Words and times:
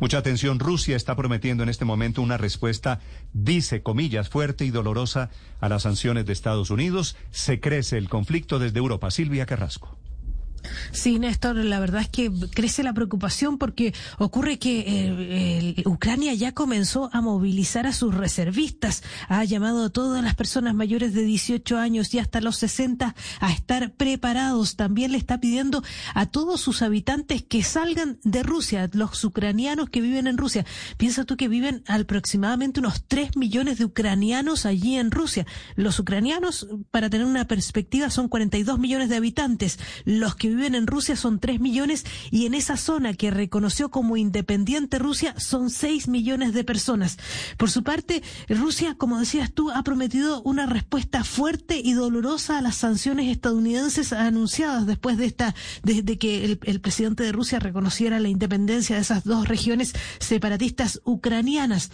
Mucha 0.00 0.18
atención. 0.18 0.58
Rusia 0.58 0.96
está 0.96 1.16
prometiendo 1.16 1.62
en 1.62 1.68
este 1.68 1.84
momento 1.84 2.22
una 2.22 2.36
respuesta, 2.36 3.00
dice 3.32 3.82
comillas, 3.82 4.28
fuerte 4.28 4.64
y 4.64 4.70
dolorosa 4.70 5.30
a 5.60 5.68
las 5.68 5.82
sanciones 5.82 6.26
de 6.26 6.32
Estados 6.32 6.70
Unidos. 6.70 7.16
Se 7.30 7.60
crece 7.60 7.96
el 7.98 8.08
conflicto 8.08 8.58
desde 8.58 8.78
Europa. 8.78 9.10
Silvia 9.10 9.46
Carrasco. 9.46 9.96
Sí, 10.92 11.18
Néstor, 11.18 11.56
la 11.56 11.80
verdad 11.80 12.02
es 12.02 12.08
que 12.08 12.30
crece 12.54 12.82
la 12.82 12.92
preocupación 12.92 13.58
porque 13.58 13.94
ocurre 14.18 14.58
que 14.58 14.84
eh, 14.86 15.82
Ucrania 15.86 16.34
ya 16.34 16.52
comenzó 16.52 17.10
a 17.12 17.20
movilizar 17.20 17.86
a 17.86 17.92
sus 17.92 18.14
reservistas, 18.14 19.02
ha 19.28 19.44
llamado 19.44 19.84
a 19.84 19.90
todas 19.90 20.22
las 20.22 20.34
personas 20.34 20.74
mayores 20.74 21.14
de 21.14 21.22
18 21.22 21.78
años 21.78 22.14
y 22.14 22.18
hasta 22.18 22.40
los 22.40 22.56
60 22.56 23.14
a 23.40 23.52
estar 23.52 23.92
preparados. 23.92 24.76
También 24.76 25.12
le 25.12 25.18
está 25.18 25.38
pidiendo 25.38 25.82
a 26.14 26.26
todos 26.26 26.60
sus 26.60 26.82
habitantes 26.82 27.42
que 27.42 27.62
salgan 27.62 28.18
de 28.22 28.42
Rusia, 28.42 28.88
los 28.92 29.24
ucranianos 29.24 29.90
que 29.90 30.00
viven 30.00 30.26
en 30.26 30.38
Rusia. 30.38 30.64
Piensa 30.96 31.24
tú 31.24 31.36
que 31.36 31.48
viven 31.48 31.82
aproximadamente 31.86 32.80
unos 32.80 33.04
3 33.06 33.36
millones 33.36 33.78
de 33.78 33.84
ucranianos 33.84 34.66
allí 34.66 34.96
en 34.96 35.10
Rusia. 35.10 35.46
Los 35.76 35.98
ucranianos, 35.98 36.68
para 36.90 37.10
tener 37.10 37.26
una 37.26 37.46
perspectiva, 37.46 38.10
son 38.10 38.28
42 38.28 38.78
millones 38.78 39.08
de 39.08 39.16
habitantes. 39.16 39.78
Los 40.04 40.34
que 40.34 40.51
viven 40.54 40.74
en 40.74 40.86
Rusia 40.86 41.16
son 41.16 41.38
3 41.38 41.60
millones 41.60 42.04
y 42.30 42.46
en 42.46 42.54
esa 42.54 42.76
zona 42.76 43.14
que 43.14 43.30
reconoció 43.30 43.90
como 43.90 44.16
independiente 44.16 44.98
Rusia 44.98 45.34
son 45.38 45.70
6 45.70 46.08
millones 46.08 46.52
de 46.52 46.64
personas. 46.64 47.18
Por 47.56 47.70
su 47.70 47.82
parte, 47.82 48.22
Rusia, 48.48 48.94
como 48.96 49.18
decías 49.18 49.52
tú, 49.52 49.70
ha 49.70 49.82
prometido 49.82 50.42
una 50.42 50.66
respuesta 50.66 51.24
fuerte 51.24 51.80
y 51.82 51.92
dolorosa 51.92 52.58
a 52.58 52.62
las 52.62 52.76
sanciones 52.76 53.30
estadounidenses 53.30 54.12
anunciadas 54.12 54.86
después 54.86 55.16
de 55.18 55.26
esta, 55.26 55.54
desde 55.82 56.18
que 56.18 56.44
el, 56.44 56.60
el 56.64 56.80
presidente 56.80 57.22
de 57.22 57.32
Rusia 57.32 57.58
reconociera 57.58 58.20
la 58.20 58.28
independencia 58.28 58.96
de 58.96 59.02
esas 59.02 59.24
dos 59.24 59.48
regiones 59.48 59.92
separatistas 60.18 61.00
ucranianas. 61.04 61.90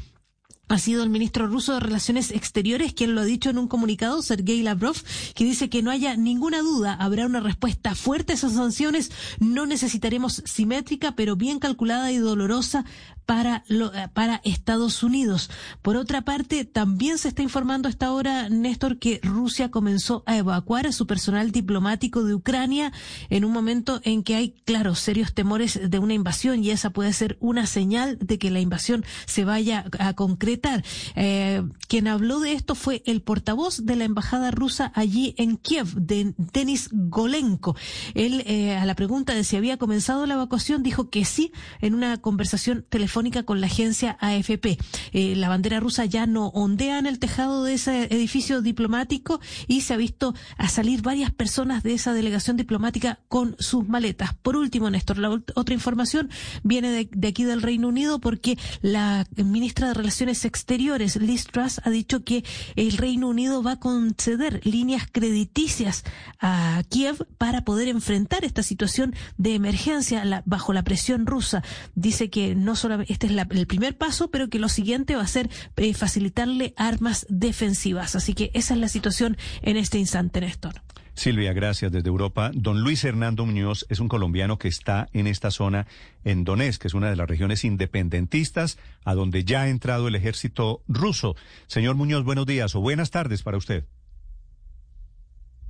Ha 0.69 0.78
sido 0.78 1.02
el 1.02 1.08
ministro 1.08 1.47
ruso 1.47 1.72
de 1.72 1.80
Relaciones 1.80 2.30
Exteriores 2.30 2.92
quien 2.92 3.14
lo 3.14 3.22
ha 3.22 3.24
dicho 3.24 3.48
en 3.48 3.56
un 3.56 3.69
comunicado, 3.69 4.20
Sergei 4.20 4.62
Lavrov, 4.62 4.97
que 5.34 5.44
dice 5.44 5.70
que 5.70 5.83
no 5.83 5.91
haya 5.91 6.14
ninguna 6.16 6.61
duda, 6.61 6.92
habrá 6.94 7.24
una 7.24 7.41
respuesta 7.41 7.94
fuerte 7.94 8.33
a 8.33 8.34
esas 8.34 8.52
sanciones, 8.52 9.11
no 9.39 9.64
necesitaremos 9.64 10.42
simétrica, 10.44 11.12
pero 11.12 11.36
bien 11.36 11.58
calculada 11.58 12.12
y 12.12 12.19
dolorosa 12.19 12.84
para, 13.29 13.62
lo, 13.69 13.93
para 14.15 14.41
Estados 14.43 15.03
Unidos. 15.03 15.51
Por 15.83 15.98
otra 15.98 16.23
parte, 16.23 16.65
también 16.65 17.19
se 17.19 17.29
está 17.29 17.43
informando 17.43 17.87
hasta 17.87 18.07
ahora, 18.07 18.48
Néstor, 18.48 18.98
que 18.98 19.20
Rusia 19.23 19.70
comenzó 19.70 20.23
a 20.25 20.39
evacuar 20.39 20.87
a 20.87 20.93
su 20.93 21.07
personal 21.07 21.51
diplomático 21.51 22.25
de 22.25 22.35
Ucrania 22.35 22.91
en 23.29 23.45
un 23.45 23.53
momento 23.53 24.01
en 24.05 24.23
que 24.23 24.35
hay, 24.35 24.55
claro, 24.65 24.95
serios 24.95 25.35
temores 25.35 25.79
de 25.91 25.98
una 25.98 26.15
invasión 26.15 26.65
y 26.65 26.70
esa 26.70 26.89
puede 26.89 27.12
ser 27.12 27.37
una 27.39 27.67
señal 27.67 28.19
de 28.19 28.39
que 28.39 28.51
la 28.51 28.61
invasión 28.61 29.05
se 29.27 29.45
vaya 29.45 29.85
a 29.98 30.15
concretar 30.15 30.83
eh, 31.15 31.63
quien 31.87 32.09
habló 32.09 32.41
de 32.41 32.55
esto 32.55 32.75
fue 32.75 33.03
el 33.05 33.20
portavoz 33.20 33.85
de 33.85 33.97
la 33.97 34.05
embajada 34.05 34.51
rusa 34.53 34.91
allí 34.95 35.35
en 35.36 35.58
Kiev, 35.58 35.92
de 35.97 36.33
Denis 36.39 36.89
Golenko. 36.92 37.77
Él, 38.14 38.42
eh, 38.47 38.75
a 38.75 38.86
la 38.86 38.95
pregunta 38.95 39.35
de 39.35 39.45
si 39.45 39.57
había 39.57 39.77
comenzado 39.77 40.25
la 40.25 40.33
evacuación, 40.33 40.83
dijo 40.83 41.11
que 41.11 41.27
sí 41.27 41.52
en 41.83 41.92
una 41.92 42.17
conversación 42.23 42.86
telefónica 42.89 43.17
con 43.45 43.61
la 43.61 43.67
agencia 43.67 44.17
AFP. 44.20 44.79
Eh, 45.12 45.34
la 45.34 45.48
bandera 45.48 45.80
rusa 45.80 46.05
ya 46.05 46.27
no 46.27 46.48
ondea 46.48 47.01
en 47.01 47.06
el 47.06 47.18
tejado 47.18 47.64
de 47.64 47.74
ese 47.74 48.05
edificio 48.14 48.62
diplomático 48.62 49.40
y 49.67 49.80
se 49.80 49.95
ha 49.95 49.96
visto 49.96 50.34
a 50.56 50.68
salir 50.68 51.02
varias 51.02 51.33
personas 51.33 51.83
de 51.83 51.95
esa 51.95 52.12
delegación 52.12 52.57
diplomática 52.57 53.18
con 53.28 53.57
sus 53.58 53.89
maletas. 53.89 54.34
Por 54.34 54.57
último, 54.57 54.89
Néstor, 54.89 55.18
la 55.18 55.30
otra 55.30 55.74
información 55.74 56.30
viene 56.62 56.92
de, 56.92 57.08
de 57.11 57.28
aquí 57.28 57.42
del 57.42 57.61
Reino 57.61 57.89
Unido 57.89 58.20
porque 58.20 58.57
la 58.83 59.27
ministra 59.34 59.89
de 59.89 59.95
Relaciones 59.95 60.45
Exteriores, 60.45 61.17
Liz 61.17 61.46
Truss, 61.46 61.80
ha 61.84 61.90
dicho 61.90 62.23
que 62.23 62.45
el 62.77 62.96
Reino 62.98 63.27
Unido 63.28 63.64
va 63.64 63.73
a 63.73 63.80
conceder 63.80 64.64
líneas 64.64 65.08
crediticias 65.11 66.05
a 66.40 66.84
Kiev 66.89 67.27
para 67.36 67.64
poder 67.64 67.89
enfrentar 67.89 68.45
esta 68.45 68.62
situación 68.62 69.12
de 69.39 69.57
emergencia 69.57 70.45
bajo 70.46 70.73
la 70.73 70.84
presión 70.84 71.27
rusa. 71.27 71.64
Dice 71.96 72.30
que 72.30 72.55
no 72.55 72.77
solamente 72.77 73.08
este 73.08 73.27
es 73.27 73.33
el 73.33 73.67
primer 73.67 73.96
paso, 73.96 74.30
pero 74.30 74.48
que 74.48 74.58
lo 74.58 74.69
siguiente 74.69 75.17
va 75.17 75.23
a 75.23 75.27
ser 75.27 75.51
eh, 75.77 75.95
facilitarle 75.95 76.74
armas 76.77 77.27
defensivas. 77.29 78.17
Así 78.17 78.35
que 78.35 78.51
esa 78.55 78.74
es 78.74 78.80
la 78.80 78.89
situación 78.89 79.36
en 79.63 79.77
este 79.77 79.98
instante, 79.98 80.41
Néstor. 80.41 80.83
Silvia, 81.19 81.52
gracias 81.52 81.91
desde 81.91 82.08
Europa. 82.08 82.52
Don 82.55 82.83
Luis 82.83 83.02
Hernando 83.05 83.45
Muñoz 83.45 83.86
es 83.89 83.98
un 83.98 84.08
colombiano 84.08 84.57
que 84.57 84.69
está 84.69 85.08
en 85.13 85.27
esta 85.27 85.51
zona, 85.51 85.89
en 86.23 86.45
Donetsk, 86.45 86.83
que 86.83 86.89
es 86.89 86.95
una 86.95 87.11
de 87.11 87.17
las 87.17 87.29
regiones 87.29 87.64
independentistas, 87.64 88.79
a 89.05 89.14
donde 89.14 89.45
ya 89.45 89.63
ha 89.63 89.69
entrado 89.69 90.07
el 90.07 90.14
ejército 90.14 90.83
ruso. 90.86 91.35
Señor 91.67 91.96
Muñoz, 91.96 92.23
buenos 92.23 92.46
días 92.46 92.75
o 92.77 92.80
buenas 92.80 93.11
tardes 93.11 93.42
para 93.42 93.57
usted. 93.57 93.85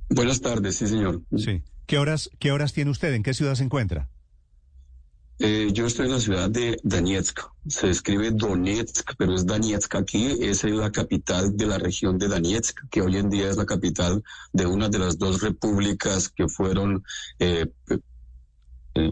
Buenas 0.09 0.41
tardes, 0.41 0.75
sí, 0.75 0.87
señor. 0.87 1.23
Sí. 1.35 1.63
¿Qué 1.87 1.97
horas, 1.97 2.29
qué 2.37 2.51
horas 2.51 2.73
tiene 2.73 2.91
usted? 2.91 3.13
¿En 3.13 3.23
qué 3.23 3.33
ciudad 3.33 3.55
se 3.55 3.63
encuentra? 3.63 4.07
Eh, 5.41 5.69
yo 5.71 5.85
estoy 5.85 6.07
en 6.07 6.11
la 6.11 6.19
ciudad 6.19 6.49
de 6.49 6.77
Donetsk. 6.83 7.39
Se 7.65 7.89
escribe 7.89 8.31
Donetsk, 8.31 9.13
pero 9.17 9.33
es 9.33 9.45
Donetsk 9.45 9.95
aquí. 9.95 10.37
Es 10.41 10.65
la 10.65 10.91
capital 10.91 11.55
de 11.55 11.65
la 11.65 11.77
región 11.77 12.17
de 12.17 12.27
Donetsk, 12.27 12.89
que 12.89 13.01
hoy 13.01 13.15
en 13.15 13.29
día 13.29 13.49
es 13.49 13.55
la 13.55 13.65
capital 13.65 14.21
de 14.51 14.65
una 14.65 14.89
de 14.89 14.99
las 14.99 15.17
dos 15.17 15.41
repúblicas 15.41 16.27
que 16.27 16.49
fueron 16.49 17.03
eh, 17.39 17.67
eh, 18.95 19.11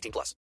18 0.00 0.12
plus. 0.12 0.36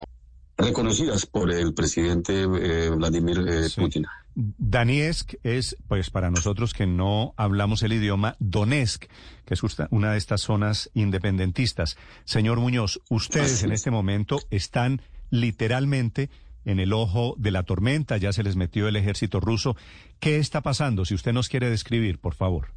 reconocidas 0.56 1.26
por 1.26 1.50
el 1.52 1.74
presidente 1.74 2.42
eh, 2.42 2.90
Vladimir 2.90 3.38
eh, 3.48 3.68
Sí. 3.68 3.80
Putin. 3.80 4.06
Donetsk 4.36 5.34
es, 5.42 5.76
pues 5.88 6.10
para 6.10 6.30
nosotros 6.30 6.74
que 6.74 6.86
no 6.86 7.34
hablamos 7.36 7.82
el 7.82 7.92
idioma, 7.92 8.36
Donetsk, 8.40 9.04
que 9.44 9.54
es 9.54 9.60
justa- 9.60 9.88
una 9.90 10.12
de 10.12 10.18
estas 10.18 10.42
zonas 10.42 10.90
independentistas. 10.94 11.96
Señor 12.24 12.60
Muñoz, 12.60 13.00
ustedes 13.10 13.62
en 13.64 13.72
es. 13.72 13.80
este 13.80 13.90
momento 13.90 14.40
están 14.50 15.02
literalmente 15.30 16.30
en 16.64 16.80
el 16.80 16.92
ojo 16.92 17.34
de 17.38 17.50
la 17.50 17.62
tormenta, 17.64 18.16
ya 18.16 18.32
se 18.32 18.42
les 18.42 18.56
metió 18.56 18.88
el 18.88 18.96
ejército 18.96 19.38
ruso. 19.40 19.76
¿Qué 20.20 20.38
está 20.38 20.62
pasando? 20.62 21.04
Si 21.04 21.14
usted 21.14 21.32
nos 21.32 21.48
quiere 21.48 21.68
describir, 21.68 22.18
por 22.18 22.34
favor. 22.34 22.68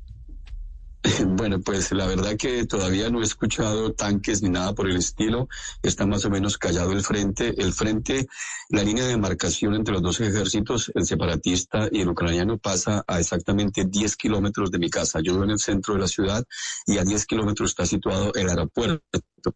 Bueno, 1.38 1.60
pues 1.62 1.92
la 1.92 2.06
verdad 2.06 2.36
que 2.38 2.66
todavía 2.66 3.10
no 3.10 3.22
he 3.22 3.24
escuchado 3.24 3.94
tanques 3.94 4.42
ni 4.42 4.50
nada 4.50 4.74
por 4.74 4.90
el 4.90 4.98
estilo. 4.98 5.48
Está 5.82 6.06
más 6.06 6.26
o 6.26 6.30
menos 6.30 6.58
callado 6.58 6.92
el 6.92 7.04
frente. 7.04 7.54
El 7.62 7.74
frente, 7.74 8.28
la 8.70 8.84
línea 8.84 9.04
de 9.04 9.12
demarcación 9.12 9.76
entre 9.76 9.94
los 9.94 10.02
dos 10.04 10.20
ejércitos, 10.20 10.92
el 10.96 11.06
separatista 11.06 11.88
y 11.92 12.02
el 12.02 12.10
ucraniano, 12.10 12.58
pasa 12.58 13.04
a 13.08 13.20
exactamente 13.20 13.86
10 13.86 14.16
kilómetros 14.16 14.72
de 14.72 14.80
mi 14.80 14.90
casa. 14.90 15.20
Yo 15.22 15.34
vivo 15.34 15.44
en 15.46 15.52
el 15.52 15.60
centro 15.60 15.94
de 15.94 16.02
la 16.02 16.08
ciudad 16.08 16.44
y 16.86 16.98
a 16.98 17.04
10 17.04 17.26
kilómetros 17.26 17.72
está 17.72 17.86
situado 17.86 18.34
el 18.34 18.50
aeropuerto. 18.50 19.02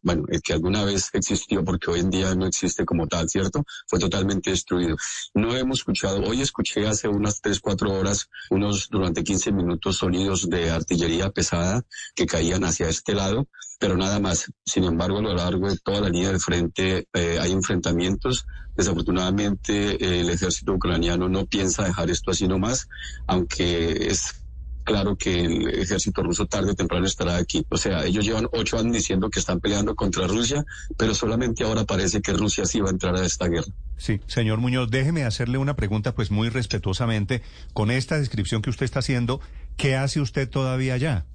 Bueno, 0.03 0.23
el 0.29 0.41
que 0.41 0.53
alguna 0.53 0.85
vez 0.85 1.09
existió 1.13 1.65
porque 1.65 1.89
hoy 1.89 1.99
en 1.99 2.09
día 2.09 2.33
no 2.35 2.45
existe 2.45 2.85
como 2.85 3.07
tal, 3.07 3.27
¿cierto? 3.27 3.63
Fue 3.87 3.99
totalmente 3.99 4.51
destruido. 4.51 4.95
No 5.33 5.55
hemos 5.55 5.79
escuchado, 5.79 6.21
hoy 6.21 6.41
escuché 6.41 6.87
hace 6.87 7.07
unas 7.07 7.41
3, 7.41 7.59
4 7.59 7.91
horas, 7.91 8.29
unos 8.51 8.89
durante 8.89 9.23
15 9.23 9.51
minutos 9.51 9.97
sonidos 9.97 10.49
de 10.49 10.69
artillería, 10.69 11.30
pesada 11.31 11.83
que 12.15 12.25
caían 12.25 12.63
hacia 12.63 12.89
este 12.89 13.13
lado, 13.13 13.47
pero 13.79 13.97
nada 13.97 14.19
más. 14.19 14.51
Sin 14.65 14.83
embargo, 14.83 15.19
a 15.19 15.21
lo 15.21 15.33
largo 15.33 15.69
de 15.69 15.77
toda 15.77 16.01
la 16.01 16.09
línea 16.09 16.29
del 16.29 16.39
frente 16.39 17.07
eh, 17.13 17.39
hay 17.41 17.51
enfrentamientos. 17.51 18.45
Desafortunadamente, 18.75 20.19
el 20.19 20.29
ejército 20.29 20.73
ucraniano 20.73 21.27
no 21.27 21.45
piensa 21.45 21.83
dejar 21.83 22.09
esto 22.09 22.31
así 22.31 22.47
nomás, 22.47 22.87
aunque 23.27 24.07
es 24.07 24.41
claro 24.83 25.15
que 25.15 25.41
el 25.41 25.67
ejército 25.79 26.23
ruso 26.23 26.45
tarde 26.45 26.71
o 26.71 26.75
temprano 26.75 27.05
estará 27.05 27.37
aquí. 27.37 27.65
O 27.69 27.77
sea, 27.77 28.05
ellos 28.05 28.25
llevan 28.25 28.47
ocho 28.51 28.77
años 28.77 28.93
diciendo 28.93 29.29
que 29.29 29.39
están 29.39 29.59
peleando 29.59 29.95
contra 29.95 30.27
Rusia, 30.27 30.65
pero 30.97 31.13
solamente 31.13 31.63
ahora 31.63 31.85
parece 31.85 32.21
que 32.21 32.33
Rusia 32.33 32.65
sí 32.65 32.79
va 32.79 32.89
a 32.89 32.91
entrar 32.91 33.15
a 33.15 33.25
esta 33.25 33.47
guerra. 33.47 33.67
Sí, 33.97 34.19
señor 34.27 34.59
Muñoz, 34.59 34.89
déjeme 34.89 35.23
hacerle 35.23 35.57
una 35.57 35.75
pregunta 35.75 36.13
pues 36.15 36.31
muy 36.31 36.49
respetuosamente. 36.49 37.41
Con 37.73 37.91
esta 37.91 38.17
descripción 38.17 38.61
que 38.61 38.69
usted 38.69 38.85
está 38.85 38.99
haciendo, 38.99 39.41
¿qué 39.77 39.95
hace 39.95 40.21
usted 40.21 40.49
todavía 40.49 40.93
allá? 40.95 41.25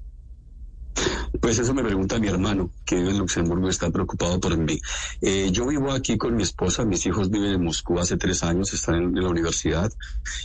Pues 1.47 1.61
eso 1.61 1.73
me 1.75 1.85
pregunta 1.85 2.19
mi 2.19 2.27
hermano, 2.27 2.73
que 2.85 2.97
vive 2.97 3.11
en 3.11 3.19
Luxemburgo, 3.19 3.69
está 3.69 3.89
preocupado 3.89 4.41
por 4.41 4.59
mí. 4.59 4.81
Eh, 5.21 5.51
yo 5.53 5.65
vivo 5.69 5.93
aquí 5.93 6.19
con 6.19 6.35
mi 6.35 6.43
esposa, 6.43 6.85
mis 6.85 7.07
hijos 7.07 7.31
viven 7.31 7.53
en 7.53 7.63
Moscú 7.63 8.01
hace 8.01 8.17
tres 8.17 8.43
años, 8.43 8.75
están 8.75 8.97
en, 8.97 9.15
la 9.15 9.29
universidad 9.29 9.93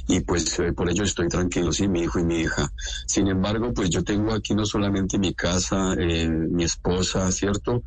y 0.07 0.19
pues 0.19 0.59
eh, 0.59 0.74
por 0.74 0.92
ello 0.92 1.03
estoy 1.03 1.27
tranquilo, 1.27 1.74
sí, 1.74 1.88
mi 1.88 2.01
hijo 2.01 2.19
y 2.19 2.24
mi 2.24 2.42
hija. 2.42 2.71
Sin 3.07 3.27
embargo, 3.30 3.74
pues 3.74 3.89
yo 3.89 4.03
tengo 4.03 4.31
aquí 4.31 4.53
no 4.53 4.63
solamente 4.63 5.18
mi 5.18 5.33
casa, 5.33 5.95
eh, 5.98 6.30
mi 6.30 6.65
esposa, 6.65 7.31
¿cierto? 7.31 7.81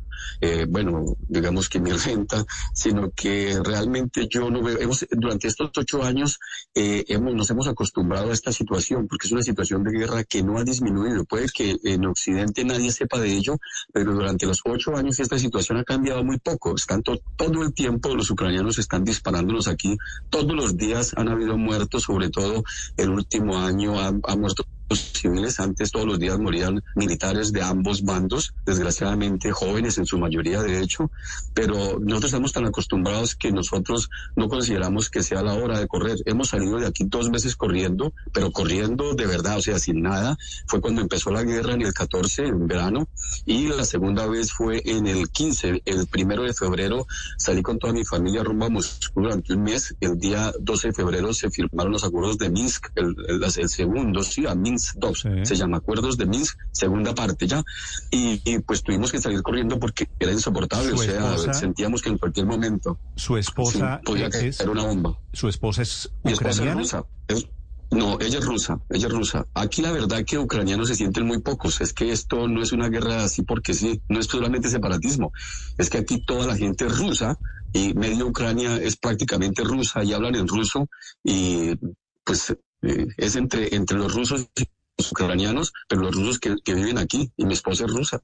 bueno, 0.69 1.15
digamos 1.27 1.69
que 1.69 1.79
mi 1.79 1.91
renta, 1.91 2.43
sino 2.73 3.11
que 3.11 3.59
realmente 3.63 4.27
yo 4.29 4.49
no 4.49 4.61
veo, 4.61 4.77
hemos, 4.79 5.05
durante 5.11 5.47
estos 5.47 5.71
ocho 5.77 6.03
años 6.03 6.39
hemos, 6.73 7.33
nos 7.35 7.49
hemos 7.49 7.67
acostumbrado 7.67 8.31
a 8.31 8.33
esta 8.33 8.51
situación, 8.51 9.07
porque 9.07 9.27
es 9.27 9.33
una 9.33 9.43
situación 9.43 9.83
de 9.83 9.91
guerra 9.91 10.23
que 10.23 10.41
no 10.41 10.57
ha 10.57 10.63
disminuido. 10.63 11.25
Puede 11.25 11.47
que 11.47 11.77
en 11.83 12.05
Occidente 12.05 12.65
nadie 12.65 12.91
de 13.13 13.31
ello, 13.31 13.57
pero 13.93 14.13
durante 14.13 14.45
los 14.45 14.61
ocho 14.65 14.95
años 14.95 15.19
esta 15.19 15.37
situación 15.37 15.77
ha 15.77 15.83
cambiado 15.83 16.23
muy 16.23 16.39
poco. 16.39 16.75
Están 16.75 17.03
todo 17.03 17.63
el 17.63 17.73
tiempo 17.73 18.15
los 18.15 18.31
ucranianos 18.31 18.79
están 18.79 19.03
disparándonos 19.03 19.67
aquí. 19.67 19.97
Todos 20.29 20.53
los 20.53 20.75
días 20.77 21.13
han 21.15 21.29
habido 21.29 21.57
muertos, 21.57 22.03
sobre 22.03 22.29
todo 22.29 22.63
el 22.97 23.09
último 23.09 23.57
año 23.57 23.99
ha 23.99 24.35
muerto 24.35 24.65
civiles. 24.93 25.59
Antes 25.59 25.91
todos 25.91 26.05
los 26.05 26.19
días 26.19 26.39
morían 26.39 26.83
militares 26.95 27.51
de 27.51 27.61
ambos 27.61 28.03
bandos, 28.03 28.53
desgraciadamente 28.65 29.51
jóvenes 29.51 29.97
en 29.97 30.05
su 30.05 30.17
mayoría 30.17 30.61
de 30.61 30.79
hecho, 30.79 31.11
pero 31.53 31.99
nosotros 31.99 32.25
estamos 32.25 32.53
tan 32.53 32.65
acostumbrados 32.65 33.35
que 33.35 33.51
nosotros 33.51 34.09
no 34.35 34.47
consideramos 34.47 35.09
que 35.09 35.23
sea 35.23 35.41
la 35.41 35.53
hora 35.53 35.79
de 35.79 35.87
correr. 35.87 36.17
Hemos 36.25 36.49
salido 36.49 36.79
de 36.79 36.87
aquí 36.87 37.03
dos 37.05 37.31
veces 37.31 37.55
corriendo, 37.55 38.13
pero 38.31 38.51
corriendo 38.51 39.13
de 39.13 39.25
verdad, 39.25 39.57
o 39.57 39.61
sea, 39.61 39.79
sin 39.79 40.01
nada. 40.01 40.37
Fue 40.67 40.81
cuando 40.81 41.01
empezó 41.01 41.31
la 41.31 41.43
guerra 41.43 41.73
en 41.73 41.81
el 41.81 41.93
14, 41.93 42.45
en 42.45 42.67
verano, 42.67 43.07
y 43.45 43.67
la 43.67 43.85
segunda 43.85 44.27
vez 44.27 44.51
fue 44.51 44.81
en 44.85 45.07
el 45.07 45.29
15, 45.29 45.81
el 45.85 46.07
primero 46.07 46.43
de 46.43 46.53
febrero 46.53 47.07
salí 47.37 47.61
con 47.61 47.79
toda 47.79 47.93
mi 47.93 48.05
familia 48.05 48.43
rumbo 48.43 48.65
a 48.65 48.69
Moscú 48.69 49.21
durante 49.21 49.53
un 49.53 49.63
mes. 49.63 49.95
El 49.99 50.17
día 50.17 50.53
12 50.59 50.89
de 50.89 50.93
febrero 50.93 51.33
se 51.33 51.49
firmaron 51.49 51.91
los 51.91 52.03
acuerdos 52.03 52.37
de 52.37 52.49
Minsk, 52.49 52.89
el, 52.95 53.15
el, 53.27 53.69
segundo, 53.69 54.23
sí, 54.23 54.45
a 54.45 54.55
Minsk 54.55 54.74
Minsk 54.75 54.97
se 55.43 55.55
llama 55.55 55.77
Acuerdos 55.77 56.17
de 56.17 56.25
Minsk, 56.25 56.57
segunda 56.71 57.13
parte 57.15 57.47
ya, 57.47 57.63
y, 58.11 58.59
pues 58.59 58.83
tuvimos 58.83 59.11
que 59.11 59.19
salir 59.19 59.41
corriendo 59.41 59.79
porque 59.79 60.09
era 60.19 60.31
insoportable, 60.31 60.93
o 60.93 60.97
sea, 60.97 61.53
sentíamos 61.53 62.01
que 62.01 62.09
en 62.09 62.17
cualquier 62.17 62.45
momento 62.45 62.99
su 63.15 63.37
esposa 63.37 64.01
podía 64.03 64.27
es, 64.27 64.57
caer 64.57 64.69
una 64.69 64.83
bomba. 64.83 65.19
Su 65.33 65.47
esposa 65.47 65.81
es 65.81 66.11
ucraniana. 66.23 66.73
rusa. 66.73 67.05
no, 67.91 68.17
ella 68.19 68.39
es 68.39 68.45
rusa, 68.45 68.79
ella 68.89 69.07
es 69.07 69.13
rusa. 69.13 69.45
Aquí 69.53 69.81
la 69.81 69.91
verdad 69.91 70.23
que 70.25 70.37
ucranianos 70.37 70.87
se 70.89 70.95
sienten 70.95 71.25
muy 71.25 71.39
pocos. 71.39 71.81
Es 71.81 71.93
que 71.93 72.11
esto 72.11 72.47
no 72.47 72.61
es 72.61 72.71
una 72.71 72.89
guerra 72.89 73.23
así 73.23 73.43
porque 73.43 73.73
sí, 73.73 74.01
no 74.09 74.19
es 74.19 74.27
solamente 74.27 74.69
separatismo. 74.69 75.31
Es 75.77 75.89
que 75.89 75.99
aquí 75.99 76.23
toda 76.25 76.47
la 76.47 76.55
gente 76.55 76.85
es 76.85 76.97
rusa 76.97 77.37
y 77.73 77.93
medio 77.93 78.27
Ucrania 78.27 78.77
es 78.77 78.95
prácticamente 78.95 79.63
rusa 79.63 80.03
y 80.03 80.13
hablan 80.13 80.35
en 80.35 80.47
ruso 80.47 80.87
y 81.23 81.75
pues 82.23 82.55
eh, 82.85 83.07
es 83.17 83.35
entre, 83.35 83.75
entre 83.75 83.97
los 83.97 84.13
rusos 84.13 84.47
y 84.55 84.65
los 84.97 85.11
ucranianos, 85.11 85.73
pero 85.87 86.01
los 86.01 86.15
rusos 86.15 86.39
que, 86.39 86.55
que 86.63 86.73
viven 86.73 86.97
aquí, 86.97 87.31
y 87.37 87.45
mi 87.45 87.53
esposa 87.53 87.85
es 87.85 87.91
rusa. 87.91 88.21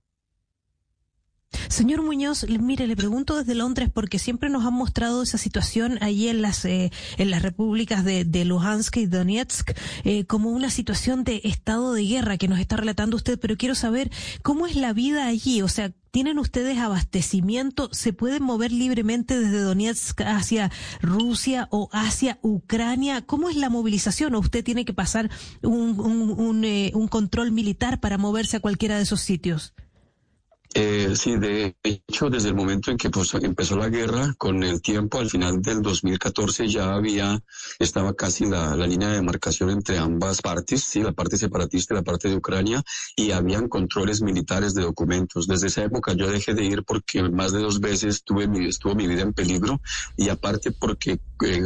Señor 1.71 2.01
Muñoz, 2.01 2.45
mire, 2.49 2.85
le 2.85 2.97
pregunto 2.97 3.37
desde 3.37 3.55
Londres 3.55 3.89
porque 3.91 4.19
siempre 4.19 4.49
nos 4.49 4.65
han 4.65 4.73
mostrado 4.73 5.23
esa 5.23 5.37
situación 5.37 5.99
allí 6.01 6.27
en 6.27 6.41
las 6.41 6.65
eh, 6.65 6.91
en 7.17 7.31
las 7.31 7.41
repúblicas 7.41 8.03
de, 8.03 8.25
Luhansk 8.43 8.97
y 8.97 9.05
Donetsk 9.05 9.71
eh, 10.03 10.25
como 10.25 10.49
una 10.49 10.69
situación 10.69 11.23
de 11.23 11.39
estado 11.45 11.93
de 11.93 12.03
guerra 12.03 12.37
que 12.37 12.49
nos 12.49 12.59
está 12.59 12.75
relatando 12.75 13.15
usted, 13.15 13.39
pero 13.39 13.55
quiero 13.55 13.73
saber 13.73 14.11
cómo 14.41 14.67
es 14.67 14.75
la 14.75 14.91
vida 14.91 15.27
allí, 15.27 15.61
o 15.61 15.69
sea, 15.69 15.93
¿Tienen 16.11 16.39
ustedes 16.39 16.77
abastecimiento? 16.77 17.87
¿Se 17.93 18.11
pueden 18.11 18.43
mover 18.43 18.73
libremente 18.73 19.39
desde 19.39 19.61
Donetsk 19.61 20.19
hacia 20.23 20.69
Rusia 21.01 21.69
o 21.71 21.87
hacia 21.93 22.37
Ucrania? 22.41 23.21
¿Cómo 23.21 23.49
es 23.49 23.55
la 23.55 23.69
movilización? 23.69 24.35
¿O 24.35 24.39
usted 24.39 24.61
tiene 24.61 24.83
que 24.83 24.93
pasar 24.93 25.29
un, 25.61 25.97
un, 26.01 26.37
un, 26.37 26.65
eh, 26.65 26.91
un 26.95 27.07
control 27.07 27.53
militar 27.53 28.01
para 28.01 28.17
moverse 28.17 28.57
a 28.57 28.59
cualquiera 28.59 28.97
de 28.97 29.03
esos 29.03 29.21
sitios? 29.21 29.73
Eh, 30.73 31.15
sí, 31.17 31.35
de 31.35 31.75
hecho, 31.83 32.29
desde 32.29 32.47
el 32.47 32.55
momento 32.55 32.91
en 32.91 32.97
que 32.97 33.09
pues, 33.09 33.33
empezó 33.33 33.75
la 33.75 33.89
guerra, 33.89 34.33
con 34.37 34.63
el 34.63 34.81
tiempo, 34.81 35.19
al 35.19 35.29
final 35.29 35.61
del 35.61 35.81
2014 35.81 36.67
ya 36.69 36.93
había, 36.93 37.43
estaba 37.77 38.13
casi 38.13 38.45
la, 38.45 38.75
línea 38.87 39.09
de 39.09 39.15
demarcación 39.15 39.69
entre 39.69 39.97
ambas 39.97 40.41
partes, 40.41 40.83
sí, 40.83 41.01
la 41.01 41.11
parte 41.11 41.37
separatista 41.37 41.93
y 41.93 41.97
la 41.97 42.03
parte 42.03 42.29
de 42.29 42.37
Ucrania, 42.37 42.81
y 43.17 43.31
habían 43.31 43.67
controles 43.67 44.21
militares 44.21 44.73
de 44.73 44.83
documentos. 44.83 45.45
Desde 45.45 45.67
esa 45.67 45.83
época 45.83 46.13
yo 46.13 46.31
dejé 46.31 46.53
de 46.53 46.63
ir 46.63 46.83
porque 46.83 47.21
más 47.23 47.51
de 47.51 47.59
dos 47.59 47.81
veces 47.81 48.23
tuve 48.23 48.47
mi, 48.47 48.67
estuvo 48.67 48.95
mi 48.95 49.07
vida 49.07 49.23
en 49.23 49.33
peligro, 49.33 49.81
y 50.15 50.29
aparte 50.29 50.71
porque 50.71 51.19
eh, 51.45 51.61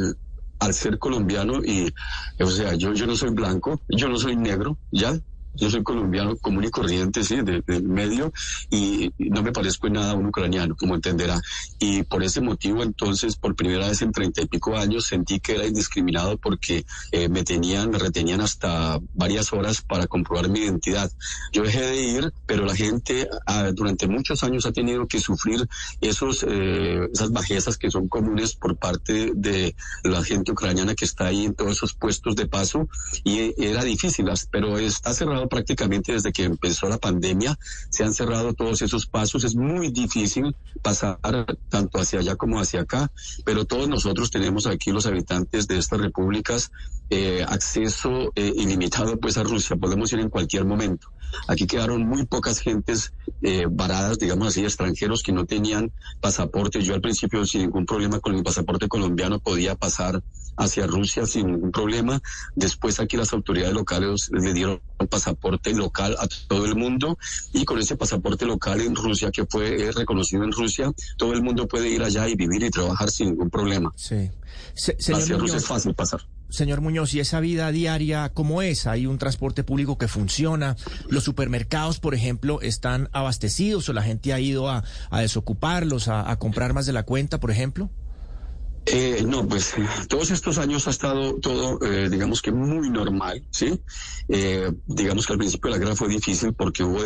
al 0.58 0.74
ser 0.74 0.98
colombiano 0.98 1.64
y, 1.64 1.94
o 2.40 2.50
sea, 2.50 2.74
yo, 2.74 2.94
yo 2.94 3.06
no 3.06 3.16
soy 3.16 3.30
blanco, 3.30 3.82
yo 3.88 4.10
no 4.10 4.18
soy 4.18 4.36
negro, 4.36 4.80
ya, 4.92 5.16
yo 5.56 5.70
soy 5.70 5.84
colombiano 5.84 6.36
común 6.38 6.64
y 6.64 6.70
corriente, 6.70 7.24
sí, 7.24 7.38
del 7.38 7.64
de 7.66 7.82
medio, 7.82 8.32
y 8.70 9.12
no 9.18 9.44
me 9.44 9.52
parezco 9.52 9.88
en 9.88 9.94
nada 9.94 10.12
a 10.12 10.16
un 10.16 10.28
ucraniano, 10.28 10.76
como 10.76 10.96
entenderá. 10.96 11.42
Y 11.80 12.04
por 12.04 12.24
ese 12.24 12.42
motivo, 12.42 12.84
entonces, 12.84 13.36
por 13.36 13.56
primera 13.56 13.88
vez 13.88 14.02
en 14.02 14.12
treinta 14.12 14.42
y 14.42 14.48
pico 14.48 14.76
años, 14.76 15.06
sentí 15.06 15.40
que 15.40 15.56
era 15.56 15.66
indiscriminado 15.66 16.38
porque 16.38 16.86
eh, 17.12 17.30
me 17.30 17.44
tenían, 17.44 17.90
me 17.90 18.00
retenían 18.00 18.42
hasta 18.42 19.00
varias 19.14 19.54
horas 19.54 19.82
para 19.82 20.08
comprobar 20.08 20.50
mi 20.50 20.60
identidad. 20.60 21.12
Yo 21.52 21.64
dejé 21.64 21.82
de 21.82 22.02
ir, 22.02 22.34
pero 22.46 22.66
la 22.66 22.76
gente 22.76 23.28
ah, 23.46 23.72
durante 23.74 24.08
muchos 24.08 24.44
años 24.44 24.66
ha 24.66 24.72
tenido 24.72 25.08
que 25.08 25.20
sufrir 25.20 25.68
esos, 26.02 26.46
eh, 26.48 27.10
esas 27.14 27.32
bajezas 27.32 27.78
que 27.78 27.92
son 27.92 28.08
comunes 28.08 28.56
por 28.56 28.78
parte 28.78 29.32
de 29.36 29.76
la 30.04 30.24
gente 30.24 30.52
ucraniana 30.52 30.96
que 30.96 31.06
está 31.06 31.28
ahí 31.28 31.46
en 31.46 31.54
todos 31.54 31.72
esos 31.74 31.94
puestos 31.94 32.36
de 32.36 32.48
paso, 32.48 32.88
y 33.24 33.54
era 33.64 33.84
difícil, 33.84 34.26
pero 34.52 34.78
está 34.78 35.14
cerrado 35.14 35.45
prácticamente 35.48 36.14
desde 36.14 36.32
que 36.32 36.44
empezó 36.44 36.88
la 36.88 36.98
pandemia. 36.98 37.58
Se 37.90 38.04
han 38.04 38.14
cerrado 38.14 38.54
todos 38.54 38.82
esos 38.82 39.06
pasos. 39.06 39.44
Es 39.44 39.56
muy 39.56 39.92
difícil 39.92 40.56
pasar 40.82 41.20
tanto 41.70 42.00
hacia 42.00 42.20
allá 42.20 42.36
como 42.36 42.60
hacia 42.60 42.82
acá, 42.82 43.12
pero 43.44 43.66
todos 43.66 43.88
nosotros 43.88 44.32
tenemos 44.32 44.68
aquí, 44.68 44.92
los 44.92 45.06
habitantes 45.06 45.68
de 45.68 45.78
estas 45.78 46.00
repúblicas, 46.00 46.72
eh, 47.10 47.46
acceso 47.48 48.32
eh, 48.36 48.54
ilimitado 48.56 49.20
pues 49.20 49.38
a 49.38 49.44
Rusia. 49.44 49.76
Podemos 49.76 50.12
ir 50.14 50.20
en 50.20 50.30
cualquier 50.30 50.66
momento. 50.66 51.08
Aquí 51.48 51.68
quedaron 51.68 52.06
muy 52.06 52.26
pocas 52.26 52.60
gentes 52.60 53.14
eh, 53.42 53.68
varadas, 53.70 54.20
digamos 54.20 54.48
así, 54.48 54.64
extranjeros 54.64 55.24
que 55.24 55.32
no 55.32 55.46
tenían 55.46 55.92
pasaporte. 56.22 56.82
Yo 56.82 56.94
al 56.94 57.02
principio 57.02 57.46
sin 57.46 57.62
ningún 57.62 57.86
problema 57.86 58.20
con 58.20 58.36
mi 58.36 58.42
pasaporte 58.42 58.88
colombiano 58.88 59.40
podía 59.40 59.76
pasar 59.76 60.22
hacia 60.58 60.88
Rusia 60.88 61.26
sin 61.26 61.48
ningún 61.48 61.72
problema. 61.72 62.22
Después 62.56 63.00
aquí 63.00 63.18
las 63.18 63.34
autoridades 63.34 63.74
locales 63.74 64.30
le 64.32 64.54
dieron 64.54 64.82
pasaporte 65.10 65.74
local 65.74 66.16
a 66.20 66.28
todo 66.48 66.66
el 66.66 66.76
mundo 66.76 67.18
y 67.54 67.66
con 67.66 67.80
ese 67.80 67.98
pasaporte 67.98 68.46
local 68.46 68.82
en 68.82 68.96
Rusia 68.96 69.32
que 69.32 69.46
fue 69.46 69.92
reconocido 69.94 70.44
en 70.44 70.52
Rusia, 70.52 70.92
todo 71.18 71.34
el 71.34 71.42
mundo 71.42 71.68
puede 71.68 71.90
ir 71.90 72.02
allá 72.02 72.28
y 72.28 72.36
vivir 72.36 72.64
y 72.64 72.70
trabajar 72.70 73.10
sin 73.12 73.30
ningún 73.30 73.50
problema. 73.50 73.94
Sí. 73.96 74.32
hacia 75.14 75.38
Rusia 75.38 75.58
es 75.58 75.66
fácil 75.66 75.94
pasar. 75.94 76.22
Señor 76.50 76.82
Muñoz, 76.82 77.14
¿y 77.14 77.20
esa 77.20 77.40
vida 77.40 77.72
diaria 77.72 78.32
cómo 78.34 78.62
es? 78.62 78.88
¿Hay 78.88 79.06
un 79.08 79.18
transporte 79.18 79.64
público 79.64 79.98
que 79.98 80.08
funciona? 80.08 80.76
¿Los 81.10 81.24
supermercados, 81.24 82.00
por 82.00 82.16
ejemplo, 82.16 82.62
están 82.62 83.10
abastecidos 83.12 83.90
o 83.90 83.94
la 83.94 84.04
gente 84.04 84.34
ha 84.34 84.40
ido 84.40 84.70
a, 84.70 84.84
desocuparlos, 85.12 86.08
a, 86.08 86.30
a 86.30 86.38
comprar 86.38 86.74
más 86.74 86.86
de 86.86 86.94
la 86.94 87.04
cuenta, 87.04 87.40
por 87.40 87.52
ejemplo? 87.52 87.90
Eh, 88.88 89.24
no, 89.28 89.48
pues 89.48 89.74
todos 90.08 90.30
estos 90.30 90.60
años 90.60 90.88
ha 90.88 90.92
estado 90.92 91.36
todo, 91.40 91.84
eh, 91.84 92.08
digamos 92.08 92.44
que 92.44 92.52
muy 92.52 92.92
normal, 92.92 93.44
¿sí? 93.50 93.82
Eh, 94.30 94.72
digamos 94.86 95.26
que 95.26 95.34
al 95.34 95.40
principio 95.40 95.72
la 95.72 95.80
guerra 95.80 95.96
fue 95.96 96.08
difícil 96.08 96.54
porque 96.54 96.84
hubo 96.84 97.00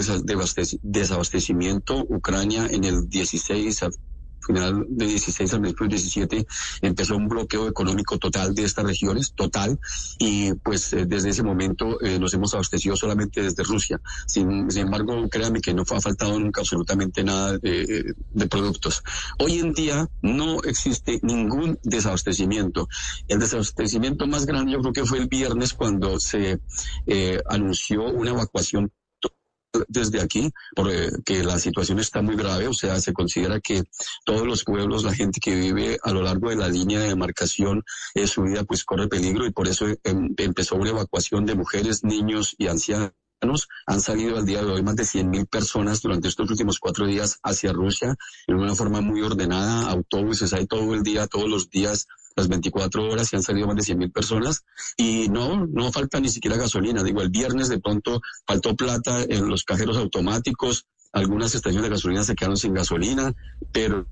desabastecimiento. 0.82 2.06
Ucrania 2.10 2.68
en 2.70 2.84
el 2.84 3.08
16 3.08 3.84
final 4.54 4.86
de 4.90 5.06
16 5.06 5.54
al 5.54 5.62
principio 5.62 5.88
de 5.88 5.96
17 5.96 6.48
empezó 6.82 7.16
un 7.16 7.28
bloqueo 7.28 7.68
económico 7.68 8.18
total 8.18 8.54
de 8.56 8.64
estas 8.64 8.86
regiones, 8.86 9.34
total, 9.34 9.80
y 10.18 10.54
pues 10.54 10.94
eh, 10.94 11.06
desde 11.06 11.30
ese 11.30 11.44
momento 11.44 12.02
eh, 12.02 12.20
nos 12.20 12.34
hemos 12.34 12.54
abastecido 12.54 12.96
solamente 12.96 13.42
desde 13.42 13.64
Rusia. 13.64 14.02
Sin, 14.26 14.70
sin 14.72 14.84
embargo, 14.84 15.28
créanme 15.30 15.62
que 15.62 15.74
no 15.74 15.84
ha 15.84 16.02
faltado 16.02 16.40
nunca 16.40 16.62
absolutamente 16.62 17.24
nada 17.24 17.58
de, 17.58 18.14
de 18.32 18.48
productos. 18.48 19.04
Hoy 19.40 19.60
en 19.60 19.74
día 19.74 20.10
no 20.22 20.62
existe 20.64 21.20
ningún 21.24 21.80
desabastecimiento. 21.84 22.88
El 23.28 23.40
desabastecimiento 23.40 24.28
más 24.28 24.46
grande 24.46 24.74
yo 24.74 24.80
creo 24.82 24.94
que 24.94 25.06
fue 25.06 25.20
el 25.20 25.28
viernes 25.28 25.74
cuando 25.74 26.20
se 26.20 26.60
eh, 27.08 27.42
anunció 27.50 28.04
una 28.04 28.32
evacuación 28.32 28.92
desde 29.88 30.22
aquí, 30.22 30.52
porque 30.76 31.44
la 31.44 31.60
situación 31.60 32.00
está 32.00 32.22
muy 32.22 32.36
grave, 32.36 32.68
o 32.68 32.74
sea, 32.74 33.00
se 33.00 33.14
considera 33.14 33.60
que 33.60 33.84
todos 34.26 34.46
los 34.46 34.64
pueblos, 34.64 35.04
la 35.04 35.14
gente 35.14 35.40
que 35.40 35.56
vive 35.56 36.00
a 36.04 36.12
lo 36.12 36.22
largo 36.22 36.50
de 36.50 36.56
la 36.56 36.68
línea 36.68 37.00
de 37.00 37.10
demarcación, 37.10 37.84
eh, 38.16 38.28
su 38.28 38.44
vida 38.44 38.64
pues 38.64 38.84
corre 38.84 39.08
peligro 39.08 39.46
y 39.46 39.52
por 39.52 39.68
eso 39.68 39.88
em, 40.04 40.34
empezó 40.38 40.76
una 40.76 40.90
evacuación 40.90 41.46
de 41.46 41.56
mujeres, 41.56 42.04
niños 42.04 42.56
y 42.58 42.68
ancianos 42.68 43.12
han 43.86 44.02
salido 44.02 44.38
al 44.38 44.46
día 44.46 44.64
de 44.64 44.72
hoy 44.72 44.84
más 44.84 44.96
de 44.96 45.04
100.000 45.04 45.48
personas 45.48 46.02
durante 46.02 46.28
estos 46.28 46.50
últimos 46.50 46.80
cuatro 46.80 47.06
días 47.06 47.40
hacia 47.44 47.74
Rusia 47.74 48.16
en 48.48 48.56
una 48.56 48.76
forma 48.76 49.02
muy 49.02 49.22
ordenada, 49.22 49.90
autobuses 49.90 50.54
hay 50.54 50.66
todo 50.66 50.94
el 50.94 51.04
día, 51.04 51.28
todos 51.28 51.50
los 51.50 51.70
días 51.70 52.08
las 52.36 52.48
24 52.48 53.10
horas 53.10 53.32
y 53.32 53.36
han 53.36 53.44
salido 53.44 53.68
más 53.68 53.76
de 53.76 53.84
100 53.84 53.98
mil 53.98 54.12
personas 54.12 54.64
y 54.98 55.28
no, 55.30 55.66
no 55.68 55.92
falta 55.92 56.20
ni 56.20 56.30
siquiera 56.30 56.58
gasolina. 56.58 57.04
Digo, 57.04 57.22
el 57.22 57.30
viernes 57.30 57.70
de 57.70 57.80
pronto 57.80 58.22
faltó 58.46 58.76
plata 58.76 59.24
en 59.28 59.50
los 59.50 59.64
cajeros 59.64 59.98
automáticos, 59.98 60.86
algunas 61.12 61.56
estaciones 61.56 61.90
de 61.90 61.96
gasolina 61.96 62.24
se 62.24 62.36
quedaron 62.36 62.58
sin 62.58 62.74
gasolina, 62.74 63.34
pero 63.72 64.06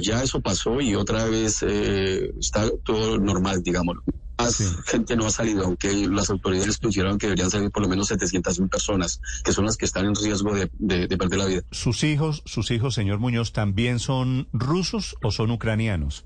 ya 0.00 0.22
eso 0.22 0.40
pasó 0.40 0.80
y 0.80 0.94
otra 0.94 1.26
vez 1.26 1.62
eh, 1.62 2.32
está 2.38 2.70
todo 2.84 3.18
normal, 3.18 3.62
digámoslo. 3.62 4.02
Más 4.44 4.84
gente 4.86 5.16
no 5.16 5.26
ha 5.26 5.30
salido, 5.30 5.64
aunque 5.64 5.92
las 6.08 6.30
autoridades 6.30 6.78
consideraron 6.78 7.18
que 7.18 7.26
deberían 7.26 7.50
salir 7.50 7.70
por 7.70 7.82
lo 7.82 7.88
menos 7.88 8.08
700 8.08 8.60
mil 8.60 8.68
personas, 8.68 9.20
que 9.44 9.52
son 9.52 9.64
las 9.66 9.76
que 9.76 9.84
están 9.84 10.06
en 10.06 10.14
riesgo 10.14 10.54
de, 10.54 10.70
de, 10.78 11.06
de 11.06 11.18
perder 11.18 11.38
la 11.38 11.46
vida. 11.46 11.62
¿Sus 11.70 12.04
hijos, 12.04 12.42
sus 12.46 12.70
hijos, 12.70 12.94
señor 12.94 13.18
Muñoz, 13.18 13.52
también 13.52 13.98
son 13.98 14.48
rusos 14.52 15.16
o 15.22 15.30
son 15.30 15.50
ucranianos? 15.50 16.24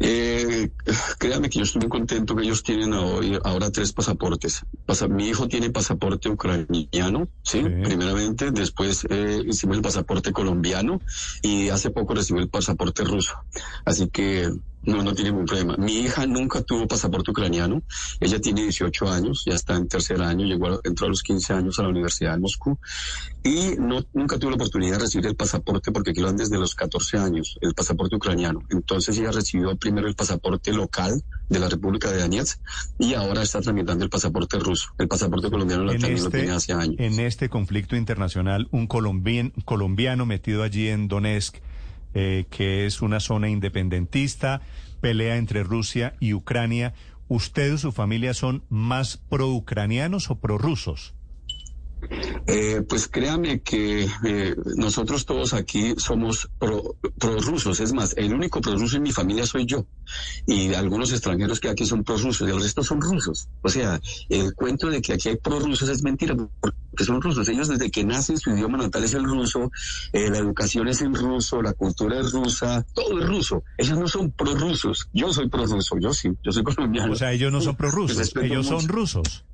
Eh, 0.00 0.70
créame 1.18 1.50
que 1.50 1.58
yo 1.58 1.64
estoy 1.64 1.80
muy 1.80 1.88
contento 1.88 2.36
que 2.36 2.44
ellos 2.44 2.62
tienen 2.62 2.92
hoy, 2.92 3.38
ahora 3.44 3.70
tres 3.70 3.92
pasaportes. 3.92 4.62
Pasa, 4.86 5.08
mi 5.08 5.28
hijo 5.28 5.48
tiene 5.48 5.70
pasaporte 5.70 6.28
ucraniano, 6.28 7.28
¿sí? 7.42 7.62
Primeramente, 7.62 8.50
después 8.50 9.06
eh, 9.10 9.42
hicimos 9.46 9.76
el 9.76 9.82
pasaporte 9.82 10.32
colombiano 10.32 11.00
y 11.42 11.68
hace 11.70 11.90
poco 11.90 12.14
recibió 12.14 12.42
el 12.42 12.48
pasaporte 12.48 13.04
ruso. 13.04 13.34
Así 13.84 14.08
que 14.08 14.50
no, 14.82 15.02
no 15.02 15.14
tiene 15.14 15.30
ningún 15.30 15.46
problema. 15.46 15.76
Mi 15.76 15.98
hija 15.98 16.26
nunca 16.26 16.62
tuvo 16.62 16.86
pasaporte 16.86 17.30
ucraniano. 17.30 17.82
Ella 18.20 18.40
tiene 18.40 18.62
18 18.62 19.08
años, 19.08 19.42
ya 19.46 19.54
está 19.54 19.76
en 19.76 19.88
tercer 19.88 20.22
año, 20.22 20.46
llegó 20.46 20.80
entró 20.84 21.06
a 21.06 21.10
los 21.10 21.22
15 21.22 21.52
años 21.52 21.78
a 21.78 21.82
la 21.82 21.88
Universidad 21.88 22.32
de 22.32 22.40
Moscú 22.40 22.78
y 23.42 23.76
no, 23.78 24.04
nunca 24.12 24.38
tuvo 24.38 24.50
la 24.50 24.56
oportunidad 24.56 24.94
de 24.94 24.98
recibir 25.00 25.26
el 25.26 25.36
pasaporte 25.36 25.92
porque 25.92 26.10
aquí 26.10 26.20
lo 26.20 26.26
dan 26.26 26.36
desde 26.36 26.58
los 26.58 26.74
14 26.74 27.18
años, 27.18 27.58
el 27.60 27.74
pasaporte 27.74 28.16
ucraniano. 28.16 28.62
Entonces 28.70 29.16
ella 29.18 29.30
recibió 29.30 29.76
primero 29.76 30.08
el 30.08 30.14
pasaporte 30.14 30.72
local 30.72 31.22
de 31.48 31.58
la 31.58 31.68
República 31.68 32.10
de 32.10 32.20
Donetsk 32.20 32.58
y 32.98 33.14
ahora 33.14 33.42
está 33.42 33.60
tramitando 33.60 34.04
el 34.04 34.10
pasaporte 34.10 34.58
ruso. 34.58 34.90
El 34.98 35.08
pasaporte 35.08 35.50
colombiano 35.50 35.86
también 35.86 36.12
este, 36.12 36.24
lo 36.24 36.30
tiene 36.30 36.50
hace 36.52 36.72
años. 36.72 36.96
En 36.98 37.20
este 37.20 37.48
conflicto 37.48 37.96
internacional, 37.96 38.68
un 38.70 38.86
colombian, 38.86 39.52
colombiano 39.64 40.26
metido 40.26 40.62
allí 40.62 40.88
en 40.88 41.08
Donetsk, 41.08 41.56
eh, 42.14 42.46
que 42.50 42.86
es 42.86 43.02
una 43.02 43.20
zona 43.20 43.48
independentista, 43.48 44.62
pelea 45.00 45.36
entre 45.36 45.62
Rusia 45.62 46.14
y 46.20 46.34
Ucrania. 46.34 46.94
¿Usted 47.28 47.74
y 47.74 47.78
su 47.78 47.92
familia 47.92 48.34
son 48.34 48.64
más 48.68 49.16
pro-ucranianos 49.16 50.30
o 50.30 50.40
pro-rusos? 50.40 51.14
Eh, 52.46 52.82
pues 52.88 53.08
créame 53.08 53.60
que 53.60 54.08
eh, 54.24 54.56
nosotros 54.76 55.26
todos 55.26 55.52
aquí 55.52 55.94
somos 55.98 56.48
pro-rusos. 56.58 57.76
Pro 57.76 57.84
es 57.84 57.92
más, 57.92 58.14
el 58.16 58.32
único 58.32 58.60
pro-ruso 58.60 58.96
en 58.96 59.02
mi 59.02 59.12
familia 59.12 59.46
soy 59.46 59.66
yo. 59.66 59.86
Y 60.46 60.74
algunos 60.74 61.12
extranjeros 61.12 61.60
que 61.60 61.68
aquí 61.68 61.84
son 61.84 62.04
pro-rusos 62.04 62.48
y 62.48 62.50
el 62.50 62.60
resto 62.60 62.82
son 62.82 63.00
rusos. 63.00 63.48
O 63.62 63.68
sea, 63.68 64.00
el 64.28 64.54
cuento 64.54 64.88
de 64.88 65.02
que 65.02 65.14
aquí 65.14 65.28
hay 65.28 65.36
pro-rusos 65.36 65.88
es 65.88 66.02
mentira 66.02 66.34
porque 66.60 67.04
son 67.04 67.20
rusos. 67.20 67.48
Ellos 67.48 67.68
desde 67.68 67.90
que 67.90 68.04
nacen 68.04 68.38
su 68.38 68.50
idioma 68.50 68.78
natal 68.78 69.04
es 69.04 69.14
el 69.14 69.24
ruso, 69.24 69.70
eh, 70.12 70.30
la 70.30 70.38
educación 70.38 70.88
es 70.88 71.02
en 71.02 71.14
ruso, 71.14 71.60
la 71.60 71.72
cultura 71.72 72.20
es 72.20 72.32
rusa, 72.32 72.86
todo 72.94 73.20
es 73.20 73.26
ruso. 73.26 73.64
Ellos 73.76 73.98
no 73.98 74.08
son 74.08 74.30
pro-rusos. 74.30 75.08
Yo 75.12 75.32
soy 75.32 75.48
pro-ruso, 75.48 75.98
yo 75.98 76.12
sí, 76.12 76.30
yo 76.42 76.52
soy 76.52 76.62
colombiano. 76.64 77.12
O 77.12 77.16
sea, 77.16 77.32
ellos 77.32 77.52
no 77.52 77.60
son 77.60 77.76
pro-rusos, 77.76 78.32
ellos 78.36 78.66
son 78.66 78.88
rusos 78.88 79.44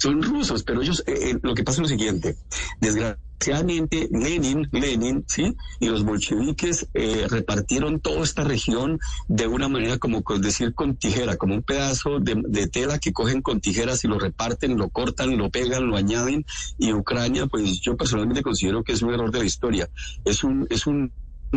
son 0.00 0.22
rusos, 0.22 0.62
pero 0.62 0.80
ellos, 0.80 1.04
eh, 1.06 1.30
eh, 1.30 1.38
lo 1.42 1.54
que 1.54 1.62
pasa 1.62 1.76
es 1.76 1.82
lo 1.82 1.88
siguiente, 1.88 2.36
desgraciadamente 2.80 4.08
Lenin, 4.10 4.66
Lenin, 4.72 5.24
¿sí? 5.28 5.54
Y 5.78 5.88
los 5.88 6.04
bolcheviques 6.04 6.88
eh, 6.94 7.26
repartieron 7.28 8.00
toda 8.00 8.22
esta 8.22 8.42
región 8.42 8.98
de 9.28 9.46
una 9.46 9.68
manera 9.68 9.98
como 9.98 10.22
decir 10.40 10.74
con 10.74 10.96
tijera, 10.96 11.36
como 11.36 11.54
un 11.54 11.62
pedazo 11.62 12.18
de, 12.18 12.42
de, 12.48 12.66
tela 12.66 12.98
que 12.98 13.12
cogen 13.12 13.42
con 13.42 13.60
tijeras 13.60 14.02
y 14.04 14.08
lo 14.08 14.18
reparten, 14.18 14.78
lo 14.78 14.88
cortan, 14.88 15.36
lo 15.36 15.50
pegan, 15.50 15.86
lo 15.86 15.96
añaden, 15.96 16.46
y 16.78 16.92
Ucrania, 16.94 17.46
pues 17.46 17.80
yo 17.80 17.94
personalmente 17.96 18.42
considero 18.42 18.82
que 18.82 18.92
es 18.92 19.02
un 19.02 19.12
error 19.12 19.30
de 19.30 19.40
la 19.40 19.44
historia, 19.44 19.90
es 20.24 20.42
un, 20.44 20.66
es 20.70 20.86
un 20.86 21.12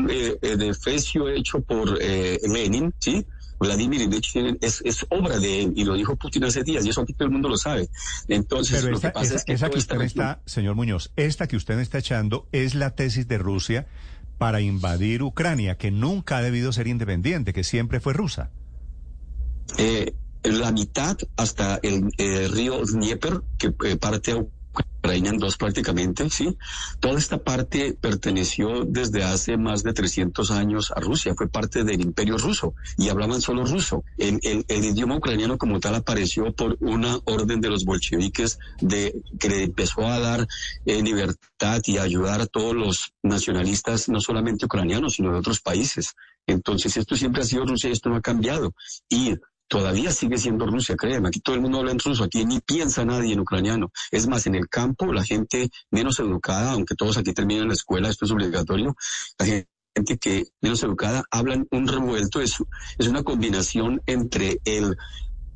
eh, 0.09 0.38
defecio 0.57 1.29
hecho 1.29 1.62
por 1.62 1.97
Lenin, 1.97 2.93
¿sí? 3.00 3.25
Vladimir 3.63 4.01
Ilich 4.01 4.36
es, 4.62 4.82
es 4.86 5.05
obra 5.10 5.39
de 5.39 5.63
él 5.63 5.74
y 5.75 5.84
lo 5.84 5.96
dijo 5.96 6.15
Putin 6.15 6.43
hace 6.43 6.63
días 6.63 6.86
y 6.86 6.89
eso 6.89 7.01
aquí 7.01 7.13
todo 7.13 7.25
el 7.27 7.32
mundo 7.32 7.50
lo 7.50 7.58
sabe. 7.58 7.89
Entonces, 8.27 8.79
Pero 8.79 8.91
lo 8.91 8.96
esta, 8.98 9.10
que 9.10 9.13
pasa 9.13 9.25
esa, 9.25 9.36
es 9.38 9.43
que, 9.46 9.53
esa 9.53 9.70
que 9.70 9.77
usted 9.79 9.98
región- 9.98 10.25
está, 10.25 10.41
señor 10.46 10.75
Muñoz, 10.75 11.12
esta 11.15 11.48
que 11.48 11.55
usted 11.55 11.79
está 11.79 11.98
echando 12.00 12.48
es 12.51 12.75
la 12.75 12.91
tesis 12.91 13.27
de 13.27 13.38
Rusia 13.38 13.88
para 14.38 14.62
invadir 14.62 15.24
Ucrania, 15.24 15.77
que 15.77 15.91
nunca 15.91 16.38
ha 16.38 16.41
debido 16.41 16.72
ser 16.74 16.88
independiente, 16.88 17.53
que 17.53 17.63
siempre 17.63 18.00
fue 18.00 18.13
rusa. 18.13 18.51
eh, 19.77 20.13
la 20.43 20.72
mitad 20.74 21.17
hasta 21.38 21.79
el 21.84 22.10
eh, 22.17 22.50
río 22.51 22.82
Dnieper, 22.86 23.41
que 23.58 23.74
eh, 23.86 23.96
parte 23.96 24.34
a 24.34 24.43
En 25.03 25.38
dos 25.38 25.57
prácticamente, 25.57 26.29
¿sí? 26.29 26.57
Toda 27.00 27.19
esta 27.19 27.38
parte 27.38 27.93
perteneció 27.93 28.83
desde 28.86 29.24
hace 29.24 29.57
más 29.57 29.83
de 29.83 29.93
300 29.93 30.50
años 30.50 30.91
a 30.95 31.01
Rusia, 31.01 31.36
fue 31.36 31.50
parte 31.50 31.83
del 31.83 32.01
imperio 32.01 32.38
ruso 32.38 32.74
y 32.98 33.10
hablaban 33.10 33.41
solo 33.41 33.65
ruso. 33.65 34.03
El 34.17 34.63
idioma 34.69 35.17
ucraniano 35.17 35.57
como 35.57 35.79
tal 35.79 35.95
apareció 35.95 36.53
por 36.53 36.77
una 36.79 37.19
orden 37.25 37.60
de 37.62 37.69
los 37.69 37.83
bolcheviques 37.83 38.57
de, 38.79 39.22
que 39.39 39.50
le 39.50 39.63
empezó 39.63 40.07
a 40.07 40.19
dar 40.19 40.48
eh, 40.86 41.03
libertad 41.03 41.81
y 41.86 41.98
a 41.98 42.03
ayudar 42.03 42.41
a 42.41 42.48
todos 42.48 42.74
los 42.74 43.13
nacionalistas, 43.22 44.10
no 44.10 44.19
solamente 44.19 44.65
ucranianos, 44.65 45.13
sino 45.13 45.31
de 45.31 45.39
otros 45.39 45.60
países. 45.60 46.15
Entonces 46.48 46.98
esto 46.98 47.15
siempre 47.15 47.41
ha 47.41 47.45
sido 47.45 47.65
Rusia 47.65 47.89
y 47.89 47.93
esto 47.93 48.10
no 48.10 48.15
ha 48.15 48.22
cambiado. 48.22 48.74
Y 49.10 49.36
todavía 49.74 50.12
sigue 50.12 50.38
siendo 50.38 50.68
Rusia, 50.68 50.96
créeme. 50.96 51.30
Aquí 51.30 51.39
todo 51.39 51.56
el 51.56 51.62
mundo 51.63 51.80
habla 51.80 51.89
en 51.89 51.98
ruso, 51.98 52.24
aquí 52.24 52.46
ni 52.46 52.60
piensa 52.60 53.03
nadie 53.03 53.34
en 53.34 53.39
ucraniano. 53.39 53.92
Es 54.12 54.27
más, 54.27 54.46
en 54.46 54.53
el 54.53 54.70
campo, 54.70 55.12
la 55.12 55.24
gente 55.24 55.72
menos 55.89 56.20
educada, 56.20 56.74
aunque 56.74 56.94
todos 56.94 57.18
aquí 57.18 57.34
terminan 57.34 57.70
la 57.70 57.74
escuela, 57.74 58.08
esto 58.08 58.25
es 58.25 58.32
obligatorio, 58.32 58.96
la 59.39 59.46
gente 59.48 60.18
que 60.20 60.46
menos 60.62 60.84
educada 60.84 61.24
hablan 61.32 61.65
un 61.72 61.88
revuelto, 61.88 62.39
es, 62.39 62.58
es 63.00 63.08
una 63.08 63.24
combinación 63.24 64.00
entre 64.06 64.60
el 64.63 64.96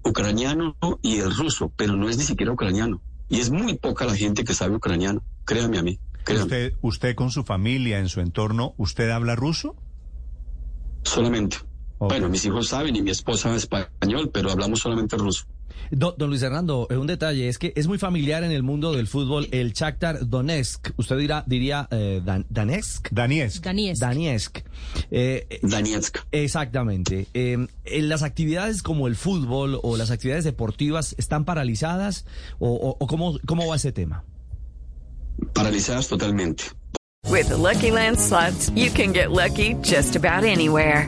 ucraniano 0.03 0.75
y 1.03 1.19
el 1.19 1.35
ruso, 1.35 1.71
pero 1.75 1.93
no 1.93 2.09
es 2.09 2.17
ni 2.17 2.23
siquiera 2.23 2.51
ucraniano. 2.51 3.03
Y 3.29 3.39
es 3.39 3.51
muy 3.51 3.75
poca 3.75 4.05
la 4.05 4.15
gente 4.15 4.43
que 4.43 4.55
sabe 4.55 4.77
ucraniano, 4.77 5.21
créame 5.45 5.77
a 5.77 5.83
mí. 5.83 5.99
Créame. 6.23 6.43
Usted, 6.43 6.73
usted 6.81 7.15
con 7.15 7.29
su 7.29 7.43
familia, 7.43 7.99
en 7.99 8.09
su 8.09 8.19
entorno, 8.19 8.73
¿usted 8.77 9.11
habla 9.11 9.35
ruso? 9.35 9.75
Solamente. 11.03 11.66
Ok. 11.99 12.09
Bueno, 12.11 12.29
mis 12.29 12.45
hijos 12.45 12.67
saben 12.67 12.95
y 12.95 13.01
mi 13.01 13.11
esposa 13.11 13.55
español, 13.55 14.29
pero 14.33 14.51
hablamos 14.51 14.79
solamente 14.79 15.17
ruso. 15.17 15.45
Don, 15.89 16.13
don 16.17 16.29
Luis 16.29 16.41
Hernando, 16.41 16.87
eh, 16.89 16.97
un 16.97 17.07
detalle 17.07 17.47
es 17.47 17.57
que 17.57 17.71
es 17.75 17.87
muy 17.87 17.97
familiar 17.97 18.43
en 18.43 18.51
el 18.51 18.61
mundo 18.61 18.91
del 18.93 19.07
fútbol 19.07 19.47
el 19.51 19.73
Shakhtar 19.73 20.27
Donetsk. 20.27 20.89
Usted 20.97 21.17
dirá, 21.17 21.43
diría 21.47 21.87
eh, 21.91 22.21
Dan- 22.25 22.45
Danetsk. 22.49 23.09
Daniesk. 23.11 23.63
Daniel. 23.63 23.97
Donetsk. 23.97 24.57
Eh, 25.11 25.47
eh, 25.49 26.11
exactamente. 26.31 27.27
Eh, 27.33 27.67
en 27.85 28.09
las 28.09 28.23
actividades 28.23 28.83
como 28.83 29.07
el 29.07 29.15
fútbol 29.15 29.79
o 29.81 29.97
las 29.97 30.11
actividades 30.11 30.43
deportivas 30.43 31.15
están 31.17 31.45
paralizadas 31.45 32.25
o, 32.59 32.69
o- 32.69 32.97
o 32.99 33.07
cómo, 33.07 33.39
cómo 33.45 33.65
va 33.67 33.75
ese 33.77 33.91
tema? 33.91 34.23
Paralizadas 35.53 36.07
totalmente. 36.07 36.63
With 37.29 37.47
the 37.49 37.57
Lucky 37.57 37.91
Land 37.91 38.17
slots, 38.19 38.71
you 38.75 38.89
can 38.91 39.13
get 39.13 39.31
lucky 39.31 39.75
just 39.83 40.15
about 40.15 40.43
anywhere. 40.43 41.07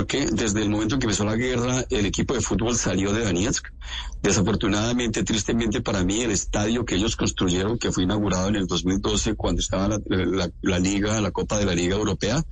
Porque 0.00 0.28
desde 0.32 0.62
el 0.62 0.70
momento 0.70 0.94
en 0.94 0.98
que 0.98 1.04
empezó 1.04 1.26
la 1.26 1.36
guerra, 1.36 1.84
el 1.90 2.06
equipo 2.06 2.32
de 2.32 2.40
fútbol 2.40 2.74
salió 2.74 3.12
de 3.12 3.22
Donetsk. 3.22 3.66
Desafortunadamente, 4.22 5.22
tristemente 5.24 5.82
para 5.82 6.02
mí, 6.04 6.22
el 6.22 6.30
estadio 6.30 6.86
que 6.86 6.94
ellos 6.94 7.16
construyeron, 7.16 7.78
que 7.78 7.92
fue 7.92 8.04
inaugurado 8.04 8.48
en 8.48 8.56
el 8.56 8.66
2012, 8.66 9.34
cuando 9.34 9.60
estaba 9.60 10.00
la, 10.08 10.78
Liga, 10.78 11.20
la 11.20 11.30
Copa 11.32 11.58
de 11.58 11.66
la 11.66 11.74
Liga 11.74 11.96
Europea, 11.96 12.42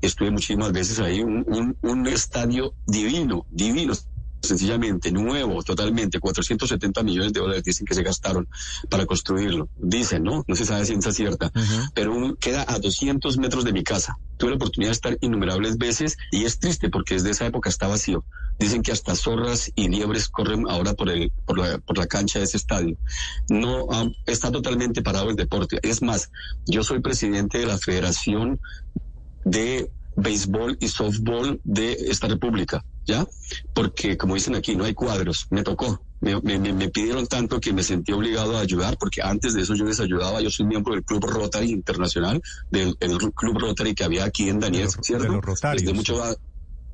estuve 0.00 0.32
muchísimas 0.32 0.72
veces 0.72 0.98
ahí, 0.98 1.22
un 1.22 2.06
estadio 2.08 2.74
divino, 2.88 3.46
divino, 3.52 3.92
sencillamente, 4.46 5.12
nuevo, 5.12 5.62
totalmente, 5.62 6.18
470 6.18 7.02
millones 7.02 7.32
de 7.34 7.40
dólares 7.40 7.62
dicen 7.64 7.84
que 7.86 7.94
se 7.94 8.02
gastaron 8.02 8.48
para 8.88 9.04
construirlo. 9.04 9.68
Dicen, 9.76 10.22
¿no? 10.22 10.44
No 10.48 10.56
se 10.56 10.64
sabe 10.64 10.80
si 10.84 10.92
ciencia 10.92 11.12
cierta, 11.12 11.52
pero 11.94 12.14
un- 12.14 12.36
queda 12.36 12.64
a 12.66 12.78
200 12.78 13.36
metros 13.38 13.64
de 13.64 13.72
mi 13.72 13.82
casa. 13.84 14.18
Tuve 14.38 14.50
la 14.50 14.56
oportunidad 14.56 14.90
de 14.90 14.94
estar 14.94 15.18
innumerables 15.20 15.76
veces 15.78 16.16
y 16.30 16.44
es 16.44 16.58
triste 16.58 16.88
porque 16.88 17.14
desde 17.14 17.30
esa 17.30 17.46
época 17.46 17.68
está 17.68 17.86
vacío. 17.88 18.24
Dicen 18.58 18.80
que 18.82 18.92
hasta 18.92 19.14
zorras 19.14 19.70
y 19.74 19.88
liebres 19.88 20.28
corren 20.28 20.64
ahora 20.68 20.94
por, 20.94 21.10
el, 21.10 21.30
por, 21.44 21.58
la, 21.58 21.76
por 21.78 21.98
la 21.98 22.06
cancha 22.06 22.38
de 22.38 22.46
ese 22.46 22.56
estadio. 22.56 22.96
No 23.50 23.86
está 24.24 24.50
totalmente 24.50 25.02
parado 25.02 25.28
el 25.30 25.36
deporte. 25.36 25.78
Es 25.82 26.00
más, 26.02 26.30
yo 26.66 26.82
soy 26.82 27.00
presidente 27.00 27.58
de 27.58 27.66
la 27.66 27.76
Federación 27.78 28.58
de 29.44 29.90
béisbol 30.16 30.78
y 30.80 30.88
softball 30.88 31.60
de 31.64 31.92
esta 32.08 32.26
república, 32.28 32.82
¿ya? 33.06 33.26
Porque 33.72 34.16
como 34.16 34.34
dicen 34.34 34.54
aquí, 34.54 34.74
no 34.76 34.84
hay 34.84 34.94
cuadros, 34.94 35.46
me 35.50 35.62
tocó. 35.62 36.02
Me, 36.20 36.40
me- 36.40 36.58
me- 36.72 36.88
pidieron 36.88 37.26
tanto 37.26 37.60
que 37.60 37.72
me 37.74 37.82
sentí 37.82 38.10
obligado 38.12 38.56
a 38.56 38.60
ayudar, 38.60 38.96
porque 38.98 39.20
antes 39.22 39.52
de 39.54 39.62
eso 39.62 39.74
yo 39.74 39.84
les 39.84 40.00
ayudaba, 40.00 40.40
yo 40.40 40.50
soy 40.50 40.64
miembro 40.66 40.94
del 40.94 41.04
Club 41.04 41.24
Rotary 41.24 41.70
Internacional, 41.70 42.40
del 42.70 42.96
el 43.00 43.18
Club 43.34 43.58
Rotary 43.58 43.94
que 43.94 44.02
había 44.04 44.24
aquí 44.24 44.48
en 44.48 44.58
Daniel, 44.58 44.84
los- 44.84 44.96
¿cierto? 45.02 45.24
de 45.24 45.30
los 45.34 45.44
Rotarios, 45.44 45.82
Desde 45.82 45.94
mucho, 45.94 46.22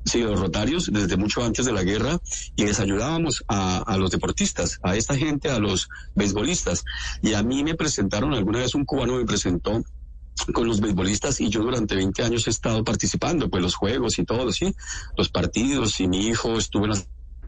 sí, 0.05 0.21
los 0.21 0.39
Rotarios, 0.39 0.89
desde 0.91 1.15
mucho 1.15 1.41
antes 1.43 1.65
de 1.65 1.71
la 1.71 1.83
guerra, 1.83 2.19
y 2.57 2.65
les 2.65 2.79
ayudábamos 2.81 3.43
a, 3.47 3.77
a 3.77 3.97
los 3.97 4.11
deportistas, 4.11 4.77
a 4.83 4.97
esta 4.97 5.15
gente, 5.15 5.49
a 5.49 5.59
los 5.59 5.87
beisbolistas. 6.13 6.83
Y 7.21 7.33
a 7.33 7.43
mí 7.43 7.63
me 7.63 7.75
presentaron, 7.75 8.33
alguna 8.33 8.59
vez 8.59 8.75
un 8.75 8.83
cubano 8.85 9.15
me 9.15 9.25
presentó 9.25 9.81
con 10.53 10.67
los 10.67 10.81
beisbolistas 10.81 11.39
y 11.41 11.49
yo 11.49 11.61
durante 11.61 11.95
20 11.95 12.23
años 12.23 12.47
he 12.47 12.49
estado 12.49 12.83
participando, 12.83 13.49
pues 13.49 13.63
los 13.63 13.75
juegos 13.75 14.19
y 14.19 14.25
todo, 14.25 14.51
sí, 14.51 14.73
los 15.17 15.29
partidos 15.29 15.99
y 15.99 16.07
mi 16.07 16.27
hijo 16.27 16.57
estuvo 16.57 16.85
en 16.85 16.91
la 16.91 16.97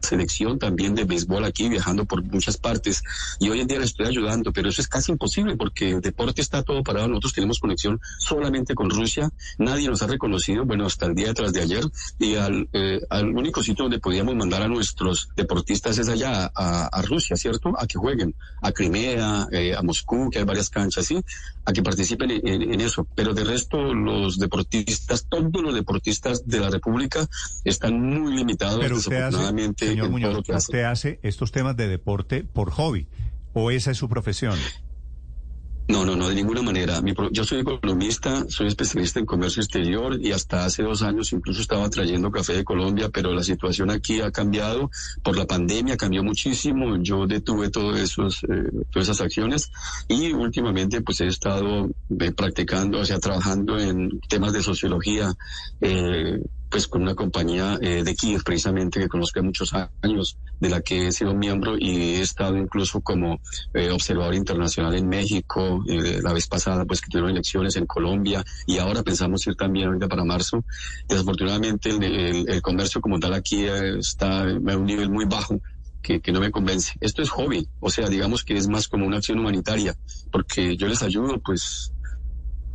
selección 0.06 0.58
también 0.58 0.94
de 0.94 1.04
béisbol 1.04 1.44
aquí, 1.44 1.68
viajando 1.68 2.06
por 2.06 2.22
muchas 2.22 2.56
partes 2.56 3.02
y 3.38 3.50
hoy 3.50 3.60
en 3.60 3.66
día 3.66 3.78
le 3.78 3.84
estoy 3.84 4.06
ayudando, 4.06 4.52
pero 4.52 4.68
eso 4.70 4.80
es 4.80 4.88
casi 4.88 5.12
imposible 5.12 5.56
porque 5.56 5.90
el 5.90 6.00
deporte 6.00 6.40
está 6.40 6.62
todo 6.62 6.82
parado, 6.82 7.08
nosotros 7.08 7.34
tenemos 7.34 7.58
conexión 7.58 8.00
solamente 8.18 8.74
con 8.74 8.88
Rusia, 8.88 9.28
nadie 9.58 9.88
nos 9.88 10.00
ha 10.02 10.06
reconocido, 10.06 10.64
bueno, 10.64 10.86
hasta 10.86 11.06
el 11.06 11.14
día 11.14 11.34
tras 11.34 11.52
de 11.52 11.60
ayer 11.62 11.84
y 12.18 12.36
al, 12.36 12.68
eh, 12.72 13.00
al 13.10 13.28
único 13.36 13.62
sitio 13.62 13.84
donde 13.84 13.98
podíamos 13.98 14.34
mandar 14.34 14.62
a 14.62 14.68
nuestros 14.68 15.28
deportistas 15.36 15.98
es 15.98 16.08
allá 16.08 16.50
a, 16.54 16.86
a 16.86 17.02
Rusia, 17.02 17.36
¿cierto? 17.36 17.74
A 17.78 17.86
que 17.86 17.98
jueguen, 17.98 18.34
a 18.62 18.72
Crimea, 18.72 19.48
eh, 19.52 19.74
a 19.76 19.82
Moscú, 19.82 20.30
que 20.30 20.38
hay 20.38 20.44
varias 20.44 20.70
canchas, 20.70 21.04
¿sí? 21.06 21.20
A 21.64 21.72
que 21.72 21.82
participen 21.82 22.30
en, 22.30 22.46
en- 22.46 22.62
en 22.74 22.80
eso, 22.80 23.06
pero 23.14 23.34
de 23.34 23.44
resto 23.44 23.92
los 23.92 24.38
deportistas, 24.38 25.26
todos 25.28 25.60
los 25.62 25.74
deportistas 25.74 26.46
de 26.46 26.60
la 26.60 26.70
República 26.70 27.26
están 27.64 28.00
muy 28.00 28.36
limitados 28.36 28.78
Pero 28.80 28.96
desafortunadamente 28.96 29.95
señor 29.96 30.22
todo 30.22 30.32
Muñoz, 30.32 30.44
que 30.44 30.52
usted 30.52 30.84
hace 30.84 31.18
estos 31.22 31.52
temas 31.52 31.76
de 31.76 31.88
deporte 31.88 32.44
por 32.44 32.70
hobby 32.70 33.06
o 33.52 33.70
esa 33.70 33.90
es 33.90 33.96
su 33.96 34.08
profesión. 34.08 34.58
No, 35.88 36.04
no, 36.04 36.16
no, 36.16 36.28
de 36.28 36.34
ninguna 36.34 36.62
manera. 36.62 37.00
Mi 37.00 37.14
yo 37.30 37.44
soy 37.44 37.60
economista, 37.60 38.44
soy 38.48 38.66
especialista 38.66 39.20
en 39.20 39.26
comercio 39.26 39.62
exterior 39.62 40.18
y 40.20 40.32
hasta 40.32 40.64
hace 40.64 40.82
dos 40.82 41.02
años 41.02 41.32
incluso 41.32 41.60
estaba 41.60 41.88
trayendo 41.88 42.32
café 42.32 42.54
de 42.54 42.64
Colombia, 42.64 43.08
pero 43.08 43.32
la 43.32 43.44
situación 43.44 43.90
aquí 43.90 44.20
ha 44.20 44.32
cambiado 44.32 44.90
por 45.22 45.38
la 45.38 45.46
pandemia, 45.46 45.96
cambió 45.96 46.24
muchísimo. 46.24 46.96
Yo 47.00 47.28
detuve 47.28 47.70
todos 47.70 48.00
esos, 48.00 48.42
eh, 48.44 48.68
todas 48.90 49.08
esas 49.08 49.20
acciones 49.20 49.70
y 50.08 50.32
últimamente 50.32 51.02
pues 51.02 51.20
he 51.20 51.28
estado 51.28 51.88
eh, 52.18 52.32
practicando, 52.32 52.98
o 52.98 53.04
sea, 53.04 53.20
trabajando 53.20 53.78
en 53.78 54.18
temas 54.28 54.52
de 54.54 54.64
sociología, 54.64 55.32
eh, 55.80 56.40
pues 56.76 56.88
con 56.88 57.00
una 57.00 57.14
compañía 57.14 57.78
eh, 57.80 58.04
de 58.04 58.14
Kiev 58.14 58.42
precisamente 58.44 59.00
que 59.00 59.08
conozco 59.08 59.42
muchos 59.42 59.72
años, 60.02 60.36
de 60.60 60.68
la 60.68 60.82
que 60.82 61.06
he 61.06 61.12
sido 61.12 61.34
miembro 61.34 61.76
y 61.78 62.16
he 62.16 62.20
estado 62.20 62.58
incluso 62.58 63.00
como 63.00 63.40
eh, 63.72 63.90
observador 63.90 64.34
internacional 64.34 64.94
en 64.94 65.08
México, 65.08 65.82
eh, 65.88 66.20
la 66.22 66.34
vez 66.34 66.46
pasada 66.46 66.84
pues 66.84 67.00
que 67.00 67.08
tuvieron 67.10 67.30
elecciones 67.30 67.76
en 67.76 67.86
Colombia 67.86 68.44
y 68.66 68.76
ahora 68.76 69.02
pensamos 69.02 69.46
ir 69.46 69.54
también 69.56 69.86
ahorita 69.86 70.06
para 70.06 70.22
marzo. 70.24 70.64
Desafortunadamente 71.08 71.88
el, 71.88 72.02
el- 72.02 72.48
el 72.50 72.60
comercio 72.60 73.00
como 73.00 73.18
tal 73.18 73.32
aquí 73.32 73.64
eh, 73.64 73.98
está 73.98 74.42
a 74.42 74.76
un 74.76 74.84
nivel 74.84 75.08
muy 75.08 75.24
bajo. 75.24 75.58
Que, 76.02 76.20
que 76.20 76.30
no 76.30 76.38
me 76.38 76.52
convence. 76.52 76.92
Esto 77.00 77.20
es 77.20 77.30
hobby, 77.30 77.68
o 77.80 77.90
sea, 77.90 78.08
digamos 78.08 78.44
que 78.44 78.56
es 78.56 78.68
más 78.68 78.86
como 78.86 79.06
una 79.08 79.16
acción 79.16 79.40
humanitaria, 79.40 79.92
porque 80.30 80.76
yo 80.76 80.86
les 80.86 81.02
ayudo, 81.02 81.40
pues, 81.44 81.94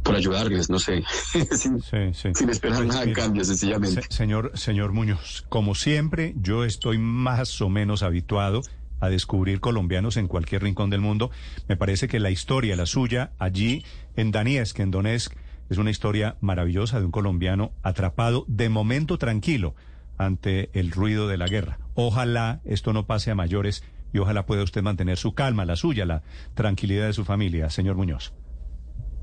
por 0.04 0.16
ayudarles, 0.16 0.70
no 0.70 0.80
sé, 0.80 1.04
sin, 1.52 1.82
Sí, 1.82 1.98
sí. 2.14 2.30
sin 2.34 2.50
esperar 2.50 2.86
nada 2.86 3.04
en 3.04 3.10
mire, 3.10 3.22
cambio, 3.22 3.44
sencillamente. 3.44 4.02
Se- 4.02 4.12
señor, 4.16 4.52
señor 4.56 4.92
Muñoz, 4.94 5.46
como 5.50 5.76
siempre, 5.76 6.34
yo 6.38 6.64
estoy 6.66 6.98
más 6.98 7.62
o 7.62 7.70
menos 7.70 8.04
habituado 8.04 8.62
a 9.00 9.10
descubrir 9.10 9.60
colombianos 9.62 10.18
en 10.18 10.28
cualquier 10.28 10.64
rincón 10.64 10.90
del 10.90 11.02
mundo. 11.02 11.32
Me 11.68 11.76
parece 11.78 12.08
que 12.08 12.20
la 12.20 12.30
historia, 12.30 12.76
la 12.76 12.86
suya, 12.86 13.32
allí 13.40 13.84
en 14.16 14.32
Donetsk, 14.32 14.80
en 14.80 14.92
Donetsk, 14.92 15.34
es 15.70 15.78
una 15.78 15.90
historia 15.90 16.36
maravillosa 16.42 17.00
de 17.00 17.06
un 17.06 17.12
colombiano 17.12 17.72
atrapado 17.82 18.44
de 18.48 18.70
momento 18.70 19.18
tranquilo 19.18 19.74
ante 20.18 20.70
el 20.74 20.92
ruido 20.92 21.28
de 21.28 21.38
la 21.38 21.48
guerra. 21.48 21.80
Ojalá 21.96 22.60
esto 22.66 22.94
no 22.94 23.06
pase 23.08 23.32
a 23.32 23.36
mayores 23.36 23.84
y 24.14 24.20
ojalá 24.20 24.46
pueda 24.46 24.64
usted 24.64 24.84
mantener 24.84 25.18
su 25.18 25.34
calma, 25.34 25.66
la 25.66 25.76
suya, 25.78 26.06
la 26.06 26.22
tranquilidad 26.54 27.08
de 27.08 27.14
su 27.14 27.24
familia, 27.26 27.70
señor 27.70 27.96
Muñoz. 27.96 28.34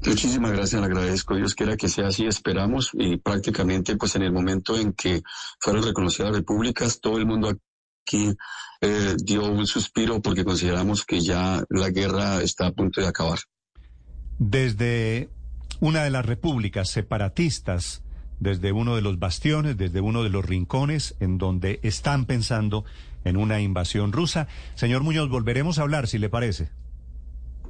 Muchísimas 0.07 0.53
gracias, 0.53 0.81
le 0.81 0.87
agradezco. 0.87 1.35
Dios 1.35 1.55
quiera 1.55 1.77
que 1.77 1.89
sea 1.89 2.09
así, 2.09 2.27
esperamos. 2.27 2.91
Y 2.95 3.17
prácticamente, 3.19 3.97
pues 3.97 4.15
en 4.17 4.23
el 4.23 4.33
momento 4.33 4.77
en 4.79 4.93
que 4.93 5.23
fueron 5.61 5.85
reconocidas 5.85 6.33
repúblicas, 6.33 7.01
todo 7.01 7.19
el 7.19 7.27
mundo 7.27 7.53
aquí 8.07 8.35
eh, 8.81 9.17
dio 9.23 9.45
un 9.45 9.67
suspiro 9.67 10.23
porque 10.23 10.45
consideramos 10.45 11.05
que 11.05 11.21
ya 11.21 11.63
la 11.69 11.91
guerra 11.91 12.41
está 12.43 12.69
a 12.69 12.73
punto 12.73 13.01
de 13.01 13.09
acabar. 13.09 13.39
desde 14.39 15.29
una 15.81 16.05
de 16.05 16.11
las 16.11 16.25
repúblicas 16.25 16.89
separatistas, 16.91 18.03
desde 18.41 18.73
uno 18.73 18.97
de 18.97 19.03
los 19.03 19.19
bastiones, 19.19 19.77
desde 19.77 20.01
uno 20.01 20.23
de 20.23 20.31
los 20.31 20.45
rincones 20.45 21.17
en 21.21 21.39
donde 21.39 21.81
están 21.83 22.25
pensando 22.25 22.85
en 23.25 23.37
una 23.37 23.61
invasión 23.61 24.13
rusa. 24.13 24.49
Señor 24.75 25.03
Muñoz, 25.03 25.29
volveremos 25.29 25.79
a 25.79 25.83
hablar, 25.83 26.07
si 26.07 26.19
le 26.19 26.29
parece. 26.29 26.71